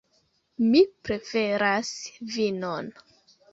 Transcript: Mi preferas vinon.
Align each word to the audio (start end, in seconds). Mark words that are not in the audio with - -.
Mi 0.69 0.81
preferas 1.09 1.93
vinon. 2.39 2.93